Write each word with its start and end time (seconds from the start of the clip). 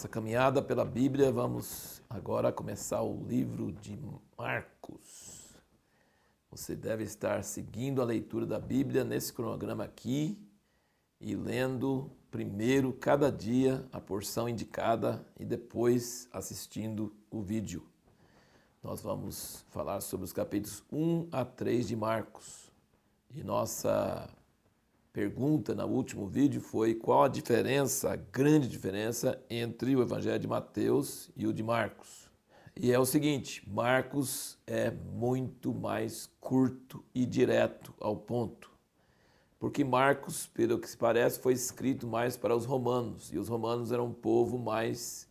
nossa 0.00 0.08
caminhada 0.08 0.62
pela 0.62 0.82
Bíblia, 0.82 1.30
vamos 1.30 2.00
agora 2.08 2.50
começar 2.50 3.02
o 3.02 3.22
livro 3.28 3.70
de 3.70 3.98
Marcos. 4.34 5.50
Você 6.50 6.74
deve 6.74 7.04
estar 7.04 7.44
seguindo 7.44 8.00
a 8.00 8.04
leitura 8.06 8.46
da 8.46 8.58
Bíblia 8.58 9.04
nesse 9.04 9.30
cronograma 9.30 9.84
aqui 9.84 10.38
e 11.20 11.36
lendo 11.36 12.10
primeiro 12.30 12.94
cada 12.94 13.30
dia 13.30 13.86
a 13.92 14.00
porção 14.00 14.48
indicada 14.48 15.22
e 15.38 15.44
depois 15.44 16.30
assistindo 16.32 17.14
o 17.30 17.42
vídeo. 17.42 17.86
Nós 18.82 19.02
vamos 19.02 19.66
falar 19.68 20.00
sobre 20.00 20.24
os 20.24 20.32
capítulos 20.32 20.82
1 20.90 21.28
a 21.30 21.44
3 21.44 21.88
de 21.88 21.94
Marcos. 21.94 22.72
E 23.34 23.44
nossa 23.44 24.30
pergunta 25.12 25.74
no 25.74 25.86
último 25.86 26.26
vídeo 26.26 26.60
foi 26.60 26.94
qual 26.94 27.24
a 27.24 27.28
diferença, 27.28 28.12
a 28.12 28.16
grande 28.16 28.68
diferença 28.68 29.42
entre 29.50 29.94
o 29.96 30.02
Evangelho 30.02 30.38
de 30.38 30.46
Mateus 30.46 31.30
e 31.36 31.46
o 31.46 31.52
de 31.52 31.62
Marcos. 31.62 32.30
E 32.76 32.92
é 32.92 32.98
o 32.98 33.04
seguinte: 33.04 33.62
Marcos 33.68 34.58
é 34.66 34.90
muito 34.90 35.74
mais 35.74 36.30
curto 36.40 37.04
e 37.14 37.26
direto 37.26 37.92
ao 38.00 38.16
ponto. 38.16 38.70
Porque 39.58 39.84
Marcos, 39.84 40.46
pelo 40.46 40.78
que 40.78 40.88
se 40.88 40.96
parece, 40.96 41.38
foi 41.38 41.52
escrito 41.52 42.06
mais 42.06 42.36
para 42.36 42.56
os 42.56 42.64
romanos, 42.64 43.30
e 43.30 43.38
os 43.38 43.48
romanos 43.48 43.92
eram 43.92 44.06
um 44.06 44.12
povo 44.12 44.58
mais 44.58 45.28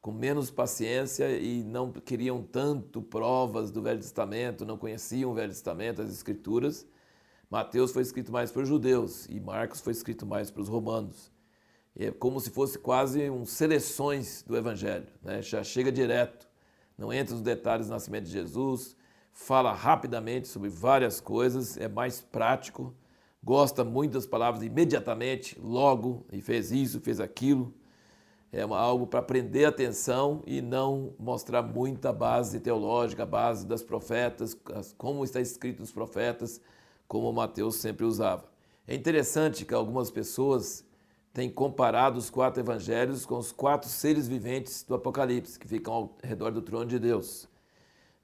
com 0.00 0.10
menos 0.10 0.50
paciência 0.50 1.30
e 1.38 1.62
não 1.62 1.92
queriam 1.92 2.42
tanto 2.42 3.02
provas 3.02 3.70
do 3.70 3.82
Velho 3.82 4.00
Testamento, 4.00 4.64
não 4.64 4.78
conheciam 4.78 5.30
o 5.30 5.34
Velho 5.34 5.52
Testamento, 5.52 6.00
as 6.00 6.10
Escrituras. 6.10 6.86
Mateus 7.50 7.90
foi 7.90 8.02
escrito 8.02 8.30
mais 8.30 8.52
para 8.52 8.62
os 8.62 8.68
judeus 8.68 9.26
e 9.28 9.40
Marcos 9.40 9.80
foi 9.80 9.92
escrito 9.92 10.24
mais 10.24 10.52
para 10.52 10.62
os 10.62 10.68
romanos. 10.68 11.32
É 11.98 12.12
como 12.12 12.38
se 12.38 12.48
fosse 12.48 12.78
quase 12.78 13.28
um 13.28 13.44
seleções 13.44 14.44
do 14.46 14.56
Evangelho, 14.56 15.08
né? 15.20 15.42
já 15.42 15.64
chega 15.64 15.90
direto, 15.90 16.48
não 16.96 17.12
entra 17.12 17.34
nos 17.34 17.42
detalhes 17.42 17.88
do 17.88 17.90
nascimento 17.92 18.26
de 18.26 18.30
Jesus, 18.30 18.96
fala 19.32 19.72
rapidamente 19.72 20.46
sobre 20.46 20.68
várias 20.68 21.20
coisas, 21.20 21.76
é 21.76 21.88
mais 21.88 22.20
prático, 22.20 22.94
gosta 23.42 23.82
muito 23.82 24.12
das 24.12 24.26
palavras 24.26 24.62
imediatamente, 24.62 25.58
logo, 25.60 26.24
e 26.32 26.40
fez 26.40 26.70
isso, 26.70 27.00
fez 27.00 27.18
aquilo. 27.18 27.74
É 28.52 28.62
algo 28.62 29.06
para 29.06 29.22
prender 29.22 29.66
atenção 29.66 30.42
e 30.46 30.60
não 30.60 31.14
mostrar 31.18 31.62
muita 31.62 32.12
base 32.12 32.60
teológica, 32.60 33.22
a 33.22 33.26
base 33.26 33.66
das 33.66 33.82
profetas, 33.82 34.56
como 34.96 35.24
está 35.24 35.40
escrito 35.40 35.80
nos 35.80 35.92
profetas, 35.92 36.60
como 37.10 37.32
Mateus 37.32 37.74
sempre 37.74 38.06
usava. 38.06 38.44
É 38.86 38.94
interessante 38.94 39.64
que 39.64 39.74
algumas 39.74 40.12
pessoas 40.12 40.84
têm 41.34 41.50
comparado 41.50 42.16
os 42.16 42.30
quatro 42.30 42.62
evangelhos 42.62 43.26
com 43.26 43.36
os 43.36 43.50
quatro 43.50 43.88
seres 43.88 44.28
viventes 44.28 44.84
do 44.84 44.94
Apocalipse, 44.94 45.58
que 45.58 45.66
ficam 45.66 45.92
ao 45.92 46.16
redor 46.22 46.52
do 46.52 46.62
trono 46.62 46.86
de 46.86 47.00
Deus. 47.00 47.48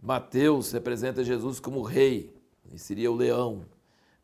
Mateus 0.01 0.70
representa 0.70 1.25
Jesus 1.25 1.59
como 1.59 1.83
rei, 1.83 2.33
e 2.73 2.79
seria 2.79 3.11
o 3.11 3.17
leão. 3.17 3.67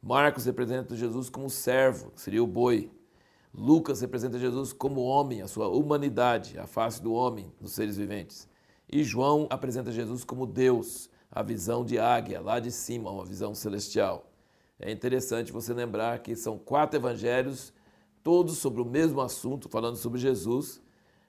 Marcos 0.00 0.44
representa 0.44 0.94
Jesus 0.94 1.28
como 1.28 1.50
servo, 1.50 2.12
que 2.12 2.20
seria 2.20 2.42
o 2.42 2.46
boi. 2.46 2.88
Lucas 3.52 4.00
representa 4.00 4.38
Jesus 4.38 4.72
como 4.72 5.00
homem, 5.00 5.42
a 5.42 5.48
sua 5.48 5.66
humanidade, 5.66 6.56
a 6.56 6.68
face 6.68 7.02
do 7.02 7.12
homem, 7.12 7.52
dos 7.60 7.72
seres 7.72 7.96
viventes. 7.96 8.48
E 8.88 9.02
João 9.02 9.48
apresenta 9.50 9.90
Jesus 9.90 10.22
como 10.22 10.46
Deus, 10.46 11.10
a 11.28 11.42
visão 11.42 11.84
de 11.84 11.98
águia, 11.98 12.40
lá 12.40 12.60
de 12.60 12.70
cima, 12.70 13.10
uma 13.10 13.24
visão 13.24 13.56
celestial. 13.56 14.31
É 14.78 14.90
interessante 14.90 15.52
você 15.52 15.72
lembrar 15.72 16.18
que 16.20 16.34
são 16.34 16.58
quatro 16.58 16.98
evangelhos, 16.98 17.72
todos 18.22 18.58
sobre 18.58 18.80
o 18.80 18.84
mesmo 18.84 19.20
assunto, 19.20 19.68
falando 19.68 19.96
sobre 19.96 20.18
Jesus, 20.18 20.80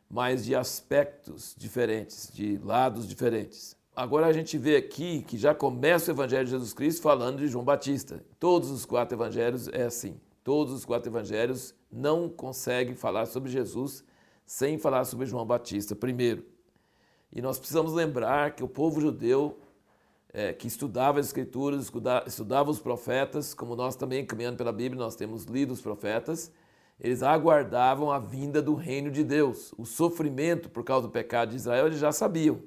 mas 0.10 0.46
de 0.46 0.56
aspectos 0.56 1.56
diferentes, 1.58 2.30
de 2.34 2.58
lados 2.58 3.08
diferentes. 3.08 3.76
Agora 3.96 4.26
a 4.26 4.34
gente 4.34 4.58
vê 4.58 4.76
aqui 4.76 5.22
que 5.22 5.38
já 5.38 5.54
começa 5.54 6.12
o 6.12 6.16
Evangelho 6.16 6.46
de 6.46 6.52
Jesus 6.52 6.74
Cristo 6.74 7.04
falando 7.04 7.38
de 7.38 7.48
João 7.48 7.64
Batista. 7.64 8.26
Todos 8.40 8.72
os 8.72 8.86
quatro 8.86 9.16
evangelhos 9.16 9.68
é 9.68 9.84
assim. 9.84 10.20
Todos 10.44 10.74
os 10.74 10.84
quatro 10.84 11.12
evangelhos 11.12 11.76
não 11.92 12.28
conseguem 12.28 12.96
falar 12.96 13.28
sobre 13.28 13.52
Jesus 13.52 14.04
sem 14.46 14.80
falar 14.80 15.06
sobre 15.06 15.28
João 15.28 15.46
Batista 15.46 15.96
primeiro. 15.96 16.44
E 17.32 17.42
nós 17.42 17.58
precisamos 17.58 17.94
lembrar 17.94 18.56
que 18.56 18.64
o 18.64 18.68
povo 18.68 19.00
judeu 19.00 19.60
é, 20.34 20.52
que 20.52 20.68
estudava 20.68 21.20
as 21.20 21.28
Escrituras, 21.28 21.92
estudava 22.26 22.72
os 22.72 22.80
profetas, 22.80 23.54
como 23.54 23.76
nós 23.76 23.96
também, 23.96 24.26
caminhando 24.26 24.58
pela 24.58 24.74
Bíblia, 24.74 25.00
nós 25.00 25.16
temos 25.16 25.46
lido 25.46 25.72
os 25.72 25.82
profetas, 25.82 26.52
eles 27.00 27.22
aguardavam 27.22 28.12
a 28.12 28.18
vinda 28.18 28.62
do 28.62 28.74
reino 28.74 29.12
de 29.12 29.24
Deus. 29.24 29.74
O 29.78 29.86
sofrimento 29.86 30.70
por 30.70 30.84
causa 30.84 31.08
do 31.08 31.12
pecado 31.12 31.50
de 31.50 31.58
Israel, 31.58 31.88
eles 31.88 32.00
já 32.00 32.12
sabiam. 32.12 32.62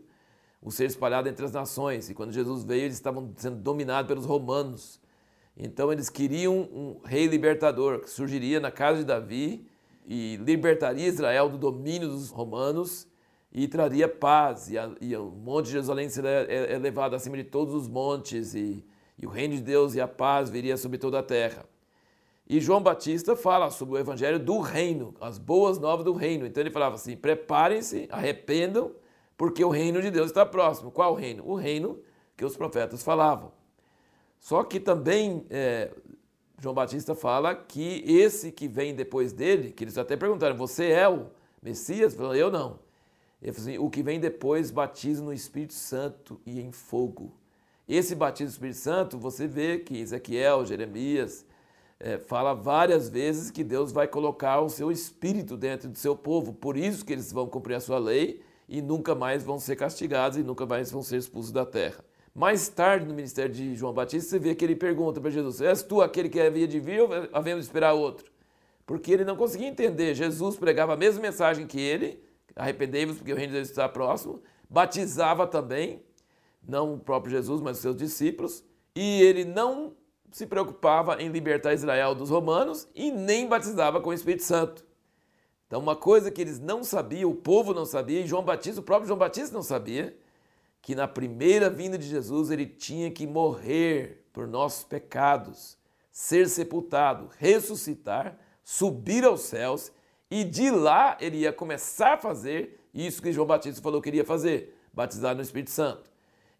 O 0.62 0.70
ser 0.70 0.86
espalhado 0.86 1.28
entre 1.28 1.44
as 1.44 1.52
nações. 1.52 2.08
E 2.10 2.14
quando 2.14 2.32
Jesus 2.32 2.64
veio, 2.64 2.84
eles 2.84 2.96
estavam 2.96 3.32
sendo 3.36 3.56
dominados 3.56 4.08
pelos 4.08 4.26
romanos. 4.26 5.00
Então 5.56 5.92
eles 5.92 6.10
queriam 6.10 6.54
um 6.54 7.00
rei 7.04 7.26
libertador 7.26 8.00
que 8.00 8.10
surgiria 8.10 8.60
na 8.60 8.70
casa 8.70 8.98
de 8.98 9.04
Davi 9.04 9.66
e 10.06 10.36
libertaria 10.36 11.06
Israel 11.06 11.48
do 11.48 11.56
domínio 11.56 12.08
dos 12.08 12.30
romanos 12.30 13.06
e 13.52 13.66
traria 13.68 14.08
paz, 14.08 14.70
e, 14.70 14.76
a, 14.76 14.90
e, 15.00 15.16
o 15.16 15.30
monte 15.30 15.66
de 15.66 15.72
Jerusalém 15.72 16.08
seria 16.08 16.46
elevado 16.72 17.14
é, 17.14 17.16
é 17.16 17.16
acima 17.16 17.36
de 17.36 17.44
todos 17.44 17.74
os 17.74 17.88
montes, 17.88 18.54
e, 18.54 18.84
e 19.18 19.26
o 19.26 19.30
reino 19.30 19.54
de 19.54 19.62
Deus 19.62 19.94
e 19.94 20.00
a 20.00 20.08
paz 20.08 20.50
viria 20.50 20.76
sobre 20.76 20.98
toda 20.98 21.18
a 21.18 21.22
terra. 21.22 21.64
E 22.48 22.60
João 22.60 22.80
Batista 22.80 23.34
fala 23.34 23.70
sobre 23.70 23.96
o 23.96 23.98
evangelho 23.98 24.38
do 24.38 24.60
reino, 24.60 25.14
as 25.20 25.36
boas 25.36 25.78
novas 25.78 26.04
do 26.04 26.12
reino. 26.12 26.46
Então 26.46 26.62
ele 26.62 26.70
falava 26.70 26.94
assim: 26.94 27.16
preparem-se, 27.16 28.06
arrependam, 28.10 28.92
porque 29.36 29.64
o 29.64 29.68
reino 29.68 30.00
de 30.00 30.10
Deus 30.10 30.28
está 30.28 30.46
próximo. 30.46 30.92
Qual 30.92 31.14
reino? 31.14 31.42
O 31.44 31.56
reino 31.56 31.98
que 32.36 32.44
os 32.44 32.56
profetas 32.56 33.02
falavam. 33.02 33.50
Só 34.38 34.62
que 34.62 34.78
também 34.78 35.44
é, 35.50 35.90
João 36.60 36.74
Batista 36.74 37.16
fala 37.16 37.54
que 37.54 38.04
esse 38.06 38.52
que 38.52 38.68
vem 38.68 38.94
depois 38.94 39.32
dele, 39.32 39.72
que 39.72 39.82
eles 39.82 39.98
até 39.98 40.16
perguntaram: 40.16 40.56
você 40.56 40.90
é 40.90 41.08
o 41.08 41.26
Messias? 41.60 42.12
Ele 42.12 42.22
falou: 42.22 42.36
eu 42.36 42.50
não. 42.50 42.78
Ele 43.40 43.52
falou 43.52 43.68
assim, 43.68 43.78
o 43.78 43.90
que 43.90 44.02
vem 44.02 44.18
depois 44.18 44.70
batiza 44.70 45.22
no 45.22 45.32
Espírito 45.32 45.74
Santo 45.74 46.40
e 46.46 46.60
em 46.60 46.72
fogo. 46.72 47.32
Esse 47.88 48.14
batismo 48.14 48.46
no 48.46 48.52
Espírito 48.52 48.78
Santo, 48.78 49.18
você 49.18 49.46
vê 49.46 49.78
que 49.78 49.98
Ezequiel, 49.98 50.66
Jeremias, 50.66 51.44
é, 51.98 52.18
fala 52.18 52.54
várias 52.54 53.08
vezes 53.08 53.50
que 53.50 53.62
Deus 53.62 53.92
vai 53.92 54.08
colocar 54.08 54.60
o 54.60 54.68
seu 54.68 54.90
Espírito 54.90 55.56
dentro 55.56 55.88
do 55.88 55.98
seu 55.98 56.16
povo. 56.16 56.52
Por 56.52 56.76
isso 56.76 57.04
que 57.04 57.12
eles 57.12 57.32
vão 57.32 57.46
cumprir 57.46 57.74
a 57.74 57.80
sua 57.80 57.98
lei 57.98 58.42
e 58.68 58.82
nunca 58.82 59.14
mais 59.14 59.44
vão 59.44 59.58
ser 59.58 59.76
castigados 59.76 60.36
e 60.36 60.42
nunca 60.42 60.66
mais 60.66 60.90
vão 60.90 61.02
ser 61.02 61.16
expulsos 61.16 61.52
da 61.52 61.64
terra. 61.64 62.04
Mais 62.34 62.68
tarde, 62.68 63.06
no 63.06 63.14
ministério 63.14 63.54
de 63.54 63.74
João 63.74 63.94
Batista, 63.94 64.28
você 64.28 64.38
vê 64.38 64.54
que 64.54 64.64
ele 64.64 64.76
pergunta 64.76 65.20
para 65.20 65.30
Jesus: 65.30 65.60
És 65.60 65.82
tu 65.82 66.02
aquele 66.02 66.28
que 66.28 66.38
havia 66.38 66.68
de 66.68 66.78
vir 66.78 67.00
ou 67.00 67.08
havemos 67.32 67.64
de 67.64 67.68
esperar 67.68 67.94
outro? 67.94 68.30
Porque 68.84 69.10
ele 69.10 69.24
não 69.24 69.36
conseguia 69.36 69.68
entender. 69.68 70.14
Jesus 70.14 70.56
pregava 70.56 70.92
a 70.92 70.96
mesma 70.96 71.22
mensagem 71.22 71.66
que 71.66 71.80
ele, 71.80 72.22
arrependei-vos 72.56 73.18
porque 73.18 73.32
o 73.32 73.36
reino 73.36 73.52
de 73.52 73.58
Deus 73.58 73.68
está 73.68 73.88
próximo, 73.88 74.42
batizava 74.68 75.46
também, 75.46 76.02
não 76.66 76.94
o 76.94 76.98
próprio 76.98 77.30
Jesus, 77.30 77.60
mas 77.60 77.76
os 77.76 77.82
seus 77.82 77.96
discípulos, 77.96 78.64
e 78.94 79.22
ele 79.22 79.44
não 79.44 79.94
se 80.32 80.46
preocupava 80.46 81.22
em 81.22 81.28
libertar 81.28 81.74
Israel 81.74 82.14
dos 82.14 82.30
romanos 82.30 82.88
e 82.94 83.10
nem 83.10 83.46
batizava 83.46 84.00
com 84.00 84.10
o 84.10 84.12
Espírito 84.12 84.42
Santo. 84.42 84.86
Então, 85.66 85.80
uma 85.80 85.96
coisa 85.96 86.30
que 86.30 86.40
eles 86.40 86.58
não 86.58 86.82
sabiam, 86.82 87.30
o 87.30 87.34
povo 87.34 87.74
não 87.74 87.84
sabia, 87.84 88.20
e 88.20 88.26
João 88.26 88.44
Batista, 88.44 88.80
o 88.80 88.84
próprio 88.84 89.08
João 89.08 89.18
Batista 89.18 89.54
não 89.54 89.62
sabia, 89.62 90.16
que 90.80 90.94
na 90.94 91.08
primeira 91.08 91.68
vinda 91.68 91.98
de 91.98 92.06
Jesus 92.06 92.50
ele 92.50 92.66
tinha 92.66 93.10
que 93.10 93.26
morrer 93.26 94.24
por 94.32 94.46
nossos 94.46 94.84
pecados, 94.84 95.76
ser 96.12 96.48
sepultado, 96.48 97.28
ressuscitar, 97.38 98.38
subir 98.62 99.24
aos 99.24 99.40
céus 99.40 99.90
e 100.30 100.44
de 100.44 100.70
lá 100.70 101.16
ele 101.20 101.38
ia 101.38 101.52
começar 101.52 102.14
a 102.14 102.18
fazer 102.18 102.80
isso 102.92 103.22
que 103.22 103.32
João 103.32 103.46
Batista 103.46 103.82
falou 103.82 104.00
que 104.00 104.08
iria 104.08 104.24
fazer, 104.24 104.76
batizar 104.92 105.34
no 105.34 105.42
Espírito 105.42 105.70
Santo. 105.70 106.10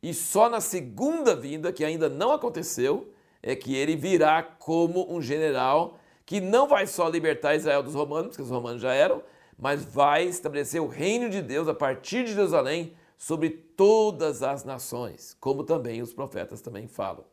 E 0.02 0.12
só 0.12 0.48
na 0.48 0.60
segunda 0.60 1.34
vinda, 1.34 1.72
que 1.72 1.84
ainda 1.84 2.08
não 2.08 2.30
aconteceu, 2.30 3.10
é 3.42 3.56
que 3.56 3.74
ele 3.74 3.96
virá 3.96 4.42
como 4.42 5.12
um 5.12 5.20
general 5.20 5.98
que 6.24 6.40
não 6.40 6.66
vai 6.66 6.86
só 6.86 7.08
libertar 7.08 7.54
Israel 7.54 7.82
dos 7.82 7.94
romanos, 7.94 8.28
porque 8.28 8.42
os 8.42 8.50
romanos 8.50 8.82
já 8.82 8.92
eram, 8.92 9.22
mas 9.58 9.84
vai 9.84 10.24
estabelecer 10.24 10.82
o 10.82 10.86
reino 10.86 11.30
de 11.30 11.40
Deus 11.40 11.68
a 11.68 11.74
partir 11.74 12.24
de 12.24 12.34
Jerusalém 12.34 12.92
sobre 13.16 13.48
todas 13.48 14.42
as 14.42 14.64
nações, 14.64 15.36
como 15.40 15.64
também 15.64 16.02
os 16.02 16.12
profetas 16.12 16.60
também 16.60 16.86
falam. 16.86 17.24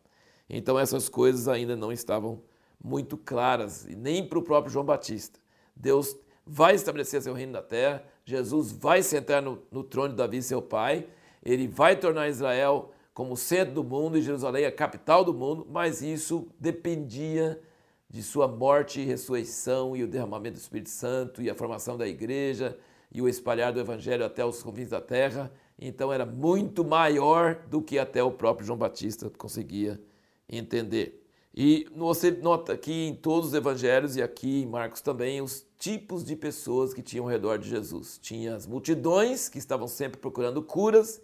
Então 0.50 0.80
essas 0.80 1.10
coisas 1.10 1.48
ainda 1.48 1.76
não 1.76 1.92
estavam 1.92 2.42
muito 2.82 3.18
claras, 3.18 3.86
nem 3.86 4.26
para 4.26 4.40
o 4.40 4.44
próprio 4.44 4.72
João 4.72 4.86
Batista. 4.86 5.40
Deus 5.76 6.16
vai 6.46 6.76
estabelecer 6.76 7.22
seu 7.22 7.34
reino 7.34 7.54
na 7.54 7.62
terra, 7.62 8.04
Jesus 8.26 8.72
vai 8.72 9.02
sentar 9.02 9.42
no, 9.42 9.62
no 9.72 9.84
trono 9.84 10.10
de 10.10 10.16
Davi, 10.16 10.42
seu 10.42 10.62
pai, 10.62 11.08
ele 11.44 11.68
vai 11.68 11.96
tornar 11.96 12.30
Israel 12.30 12.92
como 13.14 13.38
centro 13.38 13.74
do 13.74 13.84
mundo 13.84 14.18
e 14.18 14.22
Jerusalém 14.22 14.66
a 14.66 14.72
capital 14.72 15.24
do 15.24 15.34
mundo, 15.34 15.68
mas 15.70 16.02
isso 16.02 16.48
dependia 16.60 17.62
de 18.10 18.24
sua 18.24 18.48
morte 18.48 19.02
e 19.02 19.06
ressurreição 19.06 19.96
e 19.96 20.04
o 20.04 20.08
derramamento 20.08 20.58
do 20.58 20.62
Espírito 20.62 20.90
Santo 20.90 21.42
e 21.42 21.50
a 21.50 21.56
formação 21.56 21.98
da 21.98 22.08
igreja 22.08 22.78
e 23.12 23.22
o 23.22 23.30
espalhar 23.30 23.72
do 23.72 23.80
evangelho 23.80 24.26
até 24.26 24.44
os 24.44 24.64
confins 24.64 24.90
da 24.90 25.02
terra. 25.02 25.52
Então 25.80 26.12
era 26.12 26.26
muito 26.26 26.84
maior 26.84 27.56
do 27.68 27.82
que 27.82 28.00
até 28.00 28.24
o 28.24 28.32
próprio 28.32 28.66
João 28.66 28.78
Batista 28.78 29.30
conseguia 29.32 30.00
entender. 30.48 31.23
E 31.56 31.86
você 31.96 32.32
nota 32.32 32.74
aqui 32.74 33.10
em 33.10 33.16
todos 33.16 33.50
os 33.50 33.54
evangelhos 33.54 34.16
e 34.16 34.24
aqui 34.24 34.64
em 34.64 34.66
Marcos 34.66 35.02
também 35.02 35.40
os 35.40 35.64
tipos 35.78 36.24
de 36.24 36.36
pessoas 36.36 36.96
que 36.96 37.02
tinham 37.04 37.26
ao 37.26 37.32
redor 37.32 37.58
de 37.58 37.70
Jesus. 37.70 38.18
Tinha 38.20 38.56
as 38.56 38.66
multidões 38.66 39.50
que 39.50 39.60
estavam 39.60 39.88
sempre 39.88 40.20
procurando 40.20 40.64
curas, 40.64 41.22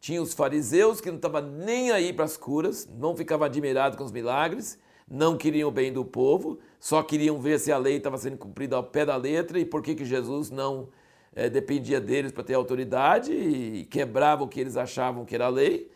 tinha 0.00 0.20
os 0.20 0.34
fariseus 0.34 1.00
que 1.00 1.08
não 1.08 1.16
estavam 1.16 1.42
nem 1.42 1.92
aí 1.92 2.12
para 2.12 2.24
as 2.24 2.36
curas, 2.36 2.88
não 2.98 3.16
ficavam 3.16 3.46
admirados 3.46 3.96
com 3.96 4.02
os 4.02 4.10
milagres, 4.10 4.80
não 5.08 5.36
queriam 5.36 5.68
o 5.68 5.72
bem 5.72 5.92
do 5.92 6.04
povo, 6.04 6.58
só 6.80 7.00
queriam 7.00 7.40
ver 7.40 7.60
se 7.60 7.70
a 7.70 7.78
lei 7.78 7.98
estava 7.98 8.18
sendo 8.18 8.36
cumprida 8.36 8.74
ao 8.74 8.82
pé 8.82 9.06
da 9.06 9.14
letra 9.14 9.60
e 9.60 9.64
por 9.64 9.80
que, 9.80 9.94
que 9.94 10.04
Jesus 10.04 10.50
não 10.50 10.88
é, 11.32 11.48
dependia 11.48 12.00
deles 12.00 12.32
para 12.32 12.42
ter 12.42 12.54
autoridade 12.54 13.32
e 13.32 13.84
quebrava 13.84 14.42
o 14.42 14.48
que 14.48 14.58
eles 14.58 14.76
achavam 14.76 15.24
que 15.24 15.36
era 15.36 15.46
a 15.46 15.50
lei. 15.50 15.88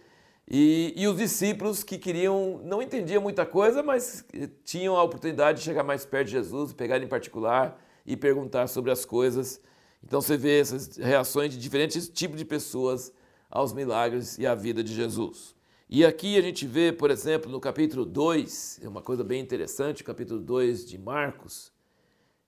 E, 0.49 0.93
e, 0.97 1.07
os 1.07 1.17
discípulos 1.17 1.85
que 1.85 1.97
queriam, 1.97 2.61
não 2.65 2.83
entendiam 2.83 3.23
muita 3.23 3.47
coisa, 3.47 3.83
mas 3.83 4.25
tinham 4.65 4.97
a 4.97 5.03
oportunidade 5.03 5.59
de 5.59 5.65
chegar 5.65 5.85
mais 5.85 6.05
perto 6.05 6.27
de 6.27 6.33
Jesus, 6.33 6.73
pegar 6.73 7.03
em 7.03 7.07
particular 7.07 7.81
e 8.05 8.17
perguntar 8.17 8.67
sobre 8.67 8.91
as 8.91 9.05
coisas. 9.05 9.61
Então 10.05 10.21
você 10.21 10.37
vê 10.37 10.61
essas 10.61 10.97
reações 10.97 11.53
de 11.53 11.59
diferentes 11.59 12.09
tipos 12.09 12.37
de 12.37 12.45
pessoas 12.45 13.13
aos 13.49 13.73
milagres 13.73 14.37
e 14.39 14.47
à 14.47 14.55
vida 14.55 14.83
de 14.83 14.93
Jesus. 14.93 15.55
E 15.89 16.05
aqui 16.05 16.37
a 16.39 16.43
gente 16.43 16.67
vê, 16.67 16.91
por 16.93 17.11
exemplo, 17.11 17.51
no 17.51 17.61
capítulo 17.61 18.05
2, 18.05 18.81
é 18.83 18.89
uma 18.89 19.03
coisa 19.03 19.23
bem 19.23 19.41
interessante, 19.41 20.03
capítulo 20.03 20.41
2 20.41 20.87
de 20.87 20.99
Marcos, 20.99 21.71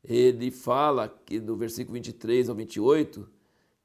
ele 0.02 0.50
fala 0.50 1.08
que 1.24 1.40
no 1.40 1.56
versículo 1.56 1.94
23 1.94 2.48
ao 2.48 2.54
28 2.54 3.28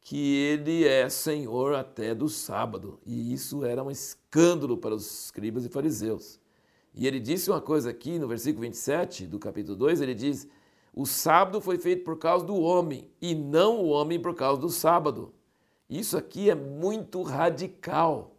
que 0.01 0.35
ele 0.35 0.85
é 0.85 1.09
senhor 1.09 1.75
até 1.75 2.15
do 2.15 2.29
sábado, 2.29 2.99
e 3.05 3.33
isso 3.33 3.63
era 3.63 3.83
um 3.83 3.91
escândalo 3.91 4.77
para 4.77 4.95
os 4.95 5.25
escribas 5.25 5.65
e 5.65 5.69
fariseus. 5.69 6.39
E 6.93 7.05
ele 7.05 7.19
disse 7.19 7.49
uma 7.49 7.61
coisa 7.61 7.89
aqui 7.89 8.17
no 8.17 8.27
versículo 8.27 8.61
27 8.63 9.27
do 9.27 9.37
capítulo 9.37 9.77
2, 9.77 10.01
ele 10.01 10.15
diz: 10.15 10.47
"O 10.93 11.05
sábado 11.05 11.61
foi 11.61 11.77
feito 11.77 12.03
por 12.03 12.17
causa 12.17 12.45
do 12.45 12.55
homem, 12.55 13.09
e 13.21 13.35
não 13.35 13.81
o 13.81 13.89
homem 13.89 14.19
por 14.19 14.33
causa 14.33 14.59
do 14.59 14.69
sábado". 14.69 15.33
Isso 15.89 16.17
aqui 16.17 16.49
é 16.49 16.55
muito 16.55 17.21
radical. 17.21 18.35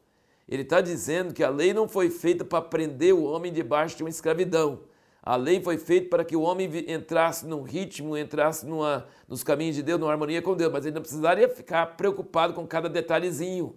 Ele 0.49 0.63
está 0.63 0.81
dizendo 0.81 1.33
que 1.33 1.45
a 1.45 1.51
lei 1.51 1.73
não 1.73 1.89
foi 1.89 2.11
feita 2.11 2.45
para 2.45 2.63
prender 2.63 3.15
o 3.15 3.23
homem 3.23 3.53
debaixo 3.53 3.97
de 3.97 4.03
uma 4.03 4.11
escravidão. 4.11 4.81
A 5.23 5.37
lei 5.37 5.61
foi 5.61 5.77
feita 5.77 6.09
para 6.09 6.25
que 6.25 6.35
o 6.35 6.41
homem 6.41 6.71
entrasse 6.89 7.47
num 7.47 7.63
ritmo, 7.63 8.17
entrasse 8.17 8.65
numa, 8.65 9.07
nos 9.29 9.43
caminhos 9.45 9.77
de 9.77 9.83
Deus, 9.83 10.01
numa 10.01 10.11
harmonia 10.11 10.41
com 10.41 10.57
Deus, 10.57 10.73
mas 10.73 10.87
ele 10.87 10.95
não 10.95 11.03
precisaria 11.03 11.49
ficar 11.49 11.97
preocupado 11.97 12.55
com 12.55 12.67
cada 12.67 12.89
detalhezinho. 12.89 13.77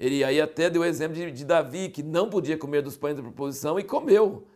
Ele 0.00 0.24
aí 0.24 0.40
até 0.40 0.70
deu 0.70 0.82
o 0.82 0.84
exemplo 0.84 1.14
de, 1.14 1.30
de 1.30 1.44
Davi, 1.44 1.88
que 1.90 2.02
não 2.02 2.28
podia 2.28 2.56
comer 2.56 2.82
dos 2.82 2.96
pães 2.96 3.16
da 3.16 3.22
proposição 3.22 3.78
e 3.78 3.84
comeu. 3.84 4.46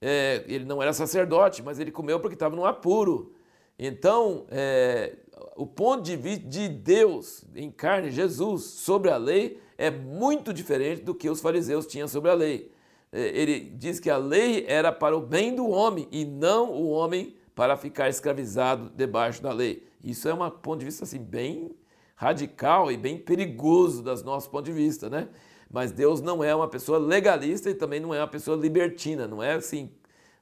É, 0.00 0.44
ele 0.48 0.64
não 0.64 0.82
era 0.82 0.92
sacerdote, 0.92 1.62
mas 1.62 1.78
ele 1.78 1.90
comeu 1.90 2.18
porque 2.20 2.34
estava 2.34 2.56
num 2.56 2.64
apuro. 2.64 3.34
Então, 3.78 4.46
é, 4.50 5.14
o 5.54 5.66
ponto 5.66 6.02
de 6.02 6.16
vista 6.16 6.46
de 6.46 6.68
Deus 6.68 7.44
em 7.54 7.70
carne, 7.70 8.10
Jesus, 8.10 8.64
sobre 8.64 9.10
a 9.10 9.16
lei, 9.16 9.60
é 9.76 9.90
muito 9.90 10.52
diferente 10.52 11.02
do 11.02 11.14
que 11.14 11.28
os 11.28 11.40
fariseus 11.40 11.86
tinham 11.86 12.08
sobre 12.08 12.30
a 12.30 12.34
lei. 12.34 12.72
É, 13.16 13.28
ele 13.34 13.72
diz 13.78 13.98
que 13.98 14.10
a 14.10 14.18
lei 14.18 14.66
era 14.68 14.92
para 14.92 15.16
o 15.16 15.20
bem 15.22 15.54
do 15.54 15.70
homem 15.70 16.06
e 16.12 16.22
não 16.22 16.70
o 16.70 16.90
homem 16.90 17.34
para 17.54 17.74
ficar 17.74 18.10
escravizado 18.10 18.90
debaixo 18.94 19.42
da 19.42 19.50
lei. 19.54 19.88
Isso 20.04 20.28
é 20.28 20.34
um 20.34 20.50
ponto 20.50 20.80
de 20.80 20.84
vista 20.84 21.04
assim 21.04 21.18
bem 21.18 21.74
radical 22.14 22.92
e 22.92 22.96
bem 22.98 23.16
perigoso 23.16 24.02
das 24.02 24.22
nosso 24.22 24.50
ponto 24.50 24.66
de 24.66 24.72
vista, 24.72 25.08
né? 25.08 25.28
Mas 25.70 25.92
Deus 25.92 26.20
não 26.20 26.44
é 26.44 26.54
uma 26.54 26.68
pessoa 26.68 26.98
legalista 26.98 27.70
e 27.70 27.74
também 27.74 28.00
não 28.00 28.12
é 28.12 28.20
uma 28.20 28.28
pessoa 28.28 28.54
libertina, 28.54 29.26
não 29.26 29.42
é 29.42 29.54
assim, 29.54 29.90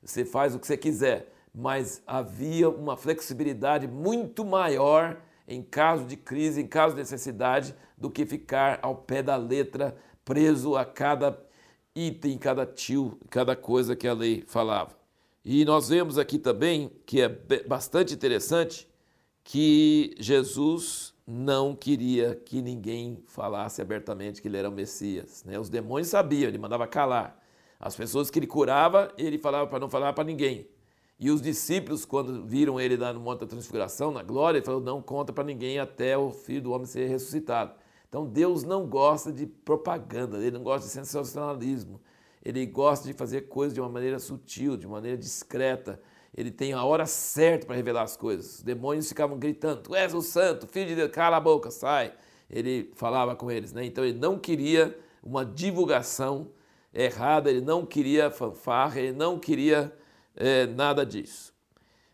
você 0.03 0.25
faz 0.25 0.53
o 0.53 0.59
que 0.59 0.67
você 0.67 0.77
quiser, 0.77 1.33
mas 1.55 2.03
havia 2.05 2.69
uma 2.69 2.97
flexibilidade 2.97 3.87
muito 3.87 4.45
maior 4.45 5.19
em 5.47 5.63
caso 5.63 6.05
de 6.07 6.17
crise, 6.17 6.61
em 6.61 6.67
caso 6.67 6.97
de 6.97 7.03
necessidade, 7.03 7.73
do 7.97 8.11
que 8.11 8.27
ficar 8.27 8.81
ao 8.83 8.97
pé 8.97 9.23
da 9.23 9.37
letra, 9.37 9.97
preso 10.25 10.77
a 10.77 10.85
cada 10.85 11.39
item, 11.95 12.37
cada 12.39 12.67
tio, 12.67 13.19
cada 13.31 13.55
coisa 13.55 13.95
que 13.95 14.09
a 14.09 14.13
lei 14.13 14.45
falava. 14.47 14.97
E 15.45 15.65
nós 15.65 15.89
vemos 15.89 16.19
aqui 16.19 16.39
também 16.39 16.91
que 17.05 17.21
é 17.21 17.29
bastante 17.67 18.15
interessante 18.15 18.89
que 19.45 20.15
Jesus 20.19 21.15
não 21.27 21.75
queria 21.75 22.35
que 22.35 22.61
ninguém 22.61 23.23
falasse 23.27 23.81
abertamente 23.81 24.41
que 24.41 24.49
ele 24.49 24.57
era 24.57 24.69
o 24.69 24.73
Messias. 24.73 25.45
Né? 25.45 25.59
Os 25.59 25.69
demônios 25.69 26.09
sabiam, 26.09 26.49
ele 26.49 26.59
mandava 26.59 26.87
calar. 26.87 27.41
As 27.79 27.95
pessoas 27.95 28.31
que 28.31 28.39
ele 28.39 28.47
curava, 28.47 29.13
ele 29.19 29.39
falava 29.39 29.67
para 29.67 29.79
não 29.79 29.89
falar 29.89 30.13
para 30.13 30.25
ninguém. 30.25 30.67
E 31.19 31.31
os 31.31 31.41
discípulos, 31.41 32.05
quando 32.05 32.45
viram 32.45 32.81
ele 32.81 32.97
lá 32.97 33.13
no 33.13 33.21
Monte 33.21 33.41
da 33.41 33.47
Transfiguração, 33.47 34.11
na 34.11 34.23
glória, 34.23 34.59
ele 34.59 34.67
falou: 34.67 34.81
Não 34.81 35.01
conta 35.01 35.33
para 35.33 35.45
ninguém 35.45 35.79
até 35.79 36.19
o 36.19 36.31
filho 36.31 36.63
do 36.63 36.73
homem 36.73 36.87
ser 36.87 37.07
ressuscitado. 37.07 37.73
Então 38.09 38.27
Deus 38.27 38.63
não 38.63 38.87
gosta 38.87 39.33
de 39.33 39.47
propaganda, 39.47 40.39
ele 40.39 40.53
não 40.53 40.63
gosta 40.63 40.87
de 40.87 40.93
sensacionalismo, 40.93 42.01
ele 42.45 42.65
gosta 42.67 43.07
de 43.07 43.15
fazer 43.15 43.43
coisas 43.43 43.75
de 43.75 43.81
uma 43.81 43.89
maneira 43.89 44.19
sutil, 44.19 44.77
de 44.77 44.87
maneira 44.87 45.17
discreta. 45.17 46.01
Ele 46.37 46.51
tem 46.51 46.73
a 46.73 46.85
hora 46.85 47.07
certa 47.07 47.67
para 47.67 47.77
revelar 47.77 48.03
as 48.03 48.17
coisas. 48.17 48.57
Os 48.57 48.63
demônios 48.63 49.09
ficavam 49.09 49.39
gritando: 49.39 49.83
Tu 49.83 49.95
és 49.95 50.13
o 50.13 50.21
santo, 50.21 50.67
filho 50.67 50.89
de 50.89 50.97
Deus, 50.97 51.11
cala 51.11 51.37
a 51.37 51.41
boca, 51.41 51.71
sai. 51.71 52.13
Ele 52.51 52.93
falava 52.95 53.35
com 53.35 53.51
eles, 53.51 53.73
né? 53.73 53.85
Então 53.85 54.05
ele 54.05 54.19
não 54.19 54.39
queria 54.39 54.97
uma 55.23 55.45
divulgação 55.45 56.51
errada, 56.93 57.51
ele 57.51 57.61
não 57.61 57.87
queria 57.87 58.31
fanfarra, 58.31 59.01
ele 59.01 59.13
não 59.13 59.39
queria 59.39 59.93
é, 60.37 60.67
nada 60.67 61.05
disso. 61.05 61.53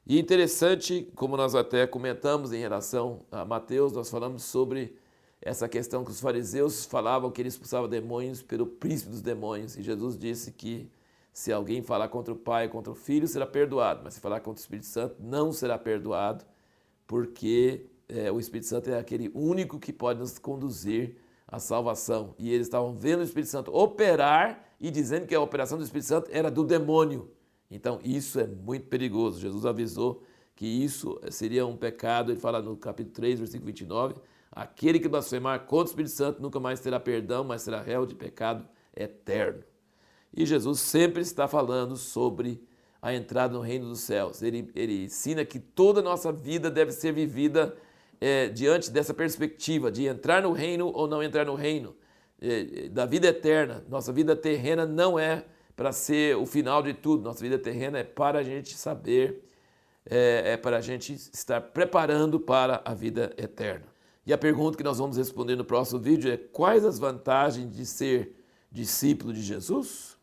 E 0.07 0.19
interessante, 0.19 1.11
como 1.15 1.37
nós 1.37 1.55
até 1.55 1.87
comentamos 1.87 2.53
em 2.53 2.61
relação 2.61 3.21
a 3.31 3.45
Mateus, 3.45 3.93
nós 3.93 4.11
falamos 4.11 4.43
sobre 4.45 4.97
essa 5.43 5.69
questão 5.69 6.05
que 6.05 6.11
os 6.11 6.21
fariseus 6.21 6.85
falavam 6.85 7.31
que 7.31 7.41
ele 7.41 7.49
expulsava 7.49 7.89
demônios 7.89 8.43
pelo 8.43 8.67
príncipe 8.67 9.11
dos 9.11 9.23
demônios, 9.23 9.77
e 9.77 9.82
Jesus 9.82 10.19
disse 10.19 10.53
que 10.53 10.91
se 11.32 11.53
alguém 11.53 11.82
falar 11.82 12.09
contra 12.09 12.35
o 12.35 12.37
Pai, 12.37 12.69
contra 12.69 12.93
o 12.93 12.94
Filho, 12.94 13.27
será 13.27 13.47
perdoado, 13.47 14.03
mas 14.05 14.15
se 14.15 14.20
falar 14.20 14.41
contra 14.41 14.61
o 14.61 14.63
Espírito 14.63 14.87
Santo, 14.87 15.17
não 15.20 15.53
será 15.53 15.79
perdoado, 15.79 16.44
porque 17.06 17.87
é, 18.09 18.31
o 18.31 18.39
Espírito 18.39 18.67
Santo 18.67 18.91
é 18.91 18.99
aquele 18.99 19.31
único 19.35 19.79
que 19.79 19.93
pode 19.93 20.19
nos 20.19 20.39
conduzir 20.39 21.17
à 21.47 21.59
salvação. 21.59 22.35
E 22.39 22.53
eles 22.53 22.67
estavam 22.67 22.94
vendo 22.94 23.20
o 23.20 23.25
Espírito 23.25 23.51
Santo 23.51 23.75
operar 23.75 24.69
e 24.81 24.91
dizendo 24.91 25.27
que 25.27 25.35
a 25.35 25.41
operação 25.41 25.79
do 25.79 25.85
Espírito 25.85 26.09
Santo 26.09 26.31
era 26.32 26.51
do 26.51 26.65
demônio. 26.65 27.31
Então, 27.70 28.01
isso 28.03 28.41
é 28.41 28.47
muito 28.47 28.87
perigoso. 28.87 29.41
Jesus 29.41 29.65
avisou 29.65 30.23
que 30.56 30.67
isso 30.67 31.20
seria 31.31 31.65
um 31.65 31.77
pecado. 31.77 32.32
Ele 32.32 32.41
fala 32.41 32.61
no 32.61 32.77
capítulo 32.77 33.15
3, 33.15 33.39
versículo 33.39 33.67
29, 33.67 34.15
Aquele 34.53 34.99
que 34.99 35.09
blasfemar 35.09 35.61
contra 35.61 35.87
o 35.87 35.91
Espírito 35.91 36.15
Santo 36.15 36.43
nunca 36.43 36.59
mais 36.59 36.81
terá 36.81 36.99
perdão, 36.99 37.45
mas 37.45 37.63
será 37.63 37.81
réu 37.81 38.05
de 38.05 38.15
pecado 38.15 38.67
eterno. 38.97 39.63
E 40.35 40.45
Jesus 40.45 40.81
sempre 40.81 41.23
está 41.23 41.47
falando 41.47 41.97
sobre 41.97 42.67
a 43.01 43.15
entrada 43.15 43.55
no 43.55 43.61
reino 43.61 43.89
dos 43.89 44.01
céus. 44.01 44.43
Ele, 44.43 44.71
ele 44.75 45.05
ensina 45.05 45.45
que 45.45 45.59
toda 45.59 46.01
a 46.01 46.03
nossa 46.03 46.33
vida 46.33 46.71
deve 46.71 46.93
ser 46.93 47.13
vivida 47.13 47.77
é, 48.21 48.49
diante 48.49 48.91
dessa 48.91 49.15
perspectiva 49.15 49.91
de 49.91 50.07
entrar 50.07 50.43
no 50.43 50.53
reino 50.53 50.89
ou 50.89 51.09
não 51.09 51.23
entrar 51.23 51.47
no 51.47 51.55
reino, 51.55 51.97
é, 52.41 52.89
da 52.89 53.07
vida 53.07 53.29
eterna. 53.29 53.85
Nossa 53.89 54.13
vida 54.13 54.37
terrena 54.37 54.85
não 54.85 55.19
é 55.19 55.45
para 55.75 55.93
ser 55.93 56.37
o 56.37 56.45
final 56.45 56.83
de 56.83 56.93
tudo, 56.93 57.23
nossa 57.23 57.41
vida 57.41 57.59
terrena 57.59 57.99
é 57.99 58.05
para 58.05 58.41
a 58.41 58.43
gente 58.43 58.75
saber, 58.75 59.43
é, 60.05 60.53
é 60.53 60.57
para 60.57 60.77
a 60.77 60.81
gente 60.81 61.15
estar 61.15 61.61
preparando 61.61 62.39
para 62.39 62.83
a 62.85 62.93
vida 62.93 63.33
eterna. 63.39 63.90
E 64.27 64.32
a 64.32 64.39
pergunta 64.39 64.77
que 64.77 64.84
nós 64.84 64.98
vamos 64.98 65.17
responder 65.17 65.56
no 65.56 65.65
próximo 65.65 65.98
vídeo 65.98 66.31
é: 66.31 66.36
quais 66.36 66.84
as 66.84 66.98
vantagens 66.98 67.74
de 67.74 67.86
ser 67.86 68.36
discípulo 68.70 69.32
de 69.32 69.43
Jesus? 69.43 70.19